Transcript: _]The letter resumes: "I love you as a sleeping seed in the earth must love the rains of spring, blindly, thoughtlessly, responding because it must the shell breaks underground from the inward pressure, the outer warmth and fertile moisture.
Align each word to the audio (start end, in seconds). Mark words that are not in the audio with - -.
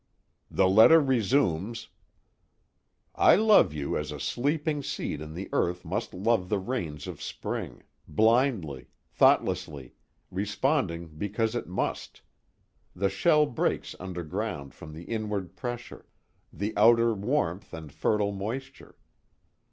_]The 0.49 0.67
letter 0.67 0.99
resumes: 0.99 1.89
"I 3.13 3.35
love 3.35 3.71
you 3.71 3.95
as 3.95 4.11
a 4.11 4.19
sleeping 4.19 4.81
seed 4.81 5.21
in 5.21 5.35
the 5.35 5.47
earth 5.53 5.85
must 5.85 6.11
love 6.11 6.49
the 6.49 6.57
rains 6.57 7.05
of 7.05 7.21
spring, 7.21 7.83
blindly, 8.07 8.87
thoughtlessly, 9.11 9.93
responding 10.31 11.19
because 11.19 11.53
it 11.53 11.67
must 11.67 12.23
the 12.95 13.09
shell 13.11 13.45
breaks 13.45 13.93
underground 13.99 14.73
from 14.73 14.91
the 14.93 15.03
inward 15.03 15.55
pressure, 15.55 16.07
the 16.51 16.73
outer 16.75 17.13
warmth 17.13 17.71
and 17.71 17.93
fertile 17.93 18.31
moisture. 18.31 18.95